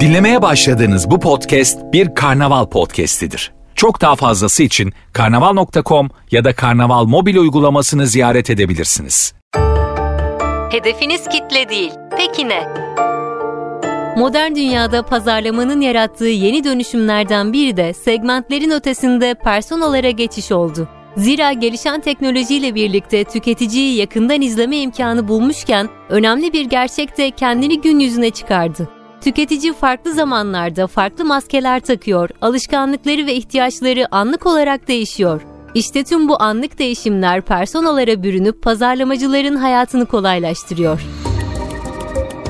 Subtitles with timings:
[0.00, 3.52] Dinlemeye başladığınız bu podcast bir karnaval podcastidir.
[3.74, 9.34] Çok daha fazlası için karnaval.com ya da karnaval mobil uygulamasını ziyaret edebilirsiniz.
[10.70, 11.92] Hedefiniz kitle değil.
[12.16, 12.68] Peki ne?
[14.16, 20.88] Modern dünyada pazarlamanın yarattığı yeni dönüşümlerden biri de segmentlerin ötesinde personalara geçiş oldu.
[21.16, 27.98] Zira gelişen teknolojiyle birlikte tüketiciyi yakından izleme imkanı bulmuşken önemli bir gerçek de kendini gün
[27.98, 28.88] yüzüne çıkardı.
[29.20, 35.42] Tüketici farklı zamanlarda farklı maskeler takıyor, alışkanlıkları ve ihtiyaçları anlık olarak değişiyor.
[35.74, 41.00] İşte tüm bu anlık değişimler personalara bürünüp pazarlamacıların hayatını kolaylaştırıyor.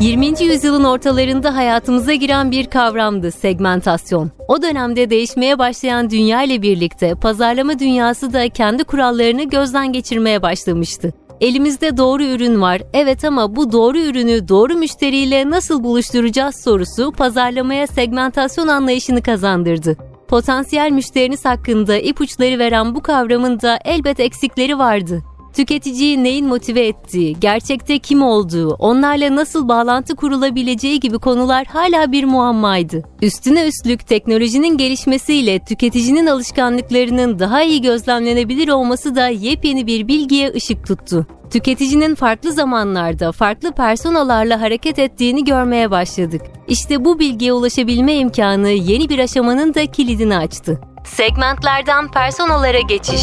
[0.00, 0.42] 20.
[0.42, 4.30] yüzyılın ortalarında hayatımıza giren bir kavramdı segmentasyon.
[4.48, 11.12] O dönemde değişmeye başlayan dünya ile birlikte pazarlama dünyası da kendi kurallarını gözden geçirmeye başlamıştı.
[11.40, 12.82] Elimizde doğru ürün var.
[12.92, 19.96] Evet ama bu doğru ürünü doğru müşteriyle nasıl buluşturacağız sorusu pazarlamaya segmentasyon anlayışını kazandırdı.
[20.28, 25.22] Potansiyel müşteriniz hakkında ipuçları veren bu kavramın da elbet eksikleri vardı.
[25.52, 32.24] Tüketiciyi neyin motive ettiği, gerçekte kim olduğu, onlarla nasıl bağlantı kurulabileceği gibi konular hala bir
[32.24, 33.02] muammaydı.
[33.22, 40.86] Üstüne üstlük teknolojinin gelişmesiyle tüketicinin alışkanlıklarının daha iyi gözlemlenebilir olması da yepyeni bir bilgiye ışık
[40.86, 41.26] tuttu.
[41.50, 46.42] Tüketicinin farklı zamanlarda, farklı personalarla hareket ettiğini görmeye başladık.
[46.68, 50.80] İşte bu bilgiye ulaşabilme imkanı yeni bir aşamanın da kilidini açtı.
[51.04, 53.22] Segmentlerden personalara geçiş.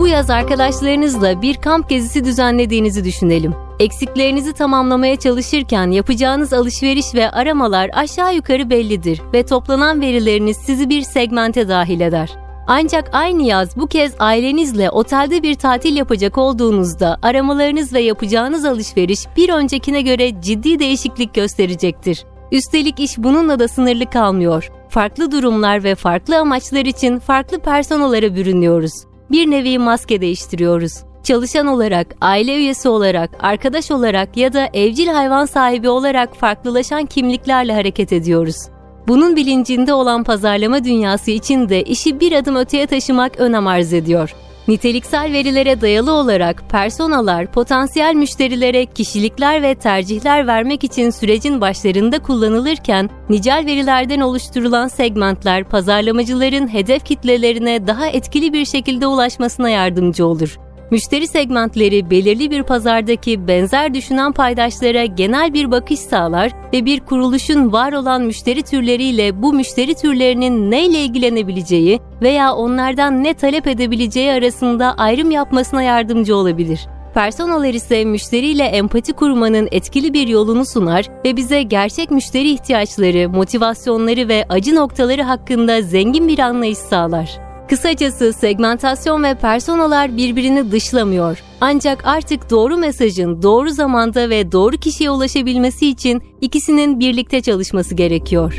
[0.00, 3.54] Bu yaz arkadaşlarınızla bir kamp gezisi düzenlediğinizi düşünelim.
[3.80, 11.02] Eksiklerinizi tamamlamaya çalışırken yapacağınız alışveriş ve aramalar aşağı yukarı bellidir ve toplanan verileriniz sizi bir
[11.02, 12.30] segmente dahil eder.
[12.66, 19.20] Ancak aynı yaz bu kez ailenizle otelde bir tatil yapacak olduğunuzda aramalarınız ve yapacağınız alışveriş
[19.36, 22.24] bir öncekine göre ciddi değişiklik gösterecektir.
[22.52, 24.70] Üstelik iş bununla da sınırlı kalmıyor.
[24.88, 30.92] Farklı durumlar ve farklı amaçlar için farklı personalara bürünüyoruz bir nevi maske değiştiriyoruz.
[31.22, 37.74] Çalışan olarak, aile üyesi olarak, arkadaş olarak ya da evcil hayvan sahibi olarak farklılaşan kimliklerle
[37.74, 38.56] hareket ediyoruz.
[39.08, 44.34] Bunun bilincinde olan pazarlama dünyası için de işi bir adım öteye taşımak önem arz ediyor.
[44.70, 53.10] Niteliksel verilere dayalı olarak personalar potansiyel müşterilere kişilikler ve tercihler vermek için sürecin başlarında kullanılırken
[53.28, 60.58] nicel verilerden oluşturulan segmentler pazarlamacıların hedef kitlelerine daha etkili bir şekilde ulaşmasına yardımcı olur.
[60.90, 67.72] Müşteri segmentleri belirli bir pazardaki benzer düşünen paydaşlara genel bir bakış sağlar ve bir kuruluşun
[67.72, 74.94] var olan müşteri türleriyle bu müşteri türlerinin neyle ilgilenebileceği veya onlardan ne talep edebileceği arasında
[74.98, 76.80] ayrım yapmasına yardımcı olabilir.
[77.14, 84.28] Personalar ise müşteriyle empati kurmanın etkili bir yolunu sunar ve bize gerçek müşteri ihtiyaçları, motivasyonları
[84.28, 87.49] ve acı noktaları hakkında zengin bir anlayış sağlar.
[87.70, 91.42] Kısacası segmentasyon ve personalar birbirini dışlamıyor.
[91.60, 98.52] Ancak artık doğru mesajın doğru zamanda ve doğru kişiye ulaşabilmesi için ikisinin birlikte çalışması gerekiyor.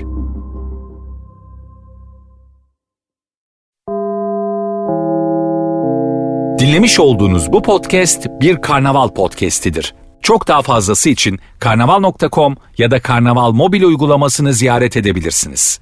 [6.60, 9.96] Dinlemiş olduğunuz bu podcast bir karnaval podcastidir.
[10.22, 15.81] Çok daha fazlası için karnaval.com ya da karnaval mobil uygulamasını ziyaret edebilirsiniz.